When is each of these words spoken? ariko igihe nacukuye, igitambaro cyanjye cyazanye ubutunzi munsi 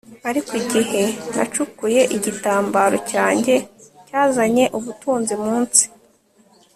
ariko 0.29 0.51
igihe 0.61 1.03
nacukuye, 1.35 2.01
igitambaro 2.15 2.97
cyanjye 3.11 3.55
cyazanye 4.07 4.65
ubutunzi 4.77 5.33
munsi 5.43 5.83